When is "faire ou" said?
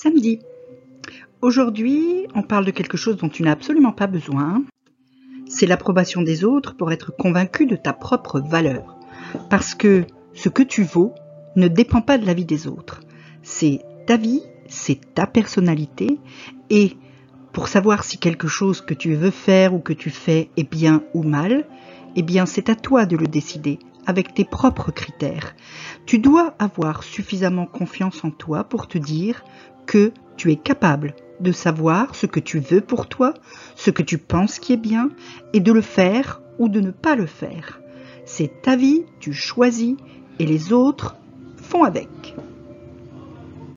19.30-19.80, 35.82-36.68